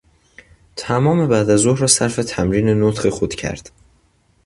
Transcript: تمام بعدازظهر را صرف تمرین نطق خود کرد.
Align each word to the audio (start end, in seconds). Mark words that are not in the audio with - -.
تمام 0.75 1.27
بعدازظهر 1.27 1.75
را 1.79 1.87
صرف 1.87 2.15
تمرین 2.15 2.69
نطق 2.83 3.09
خود 3.09 3.35
کرد. 3.35 3.71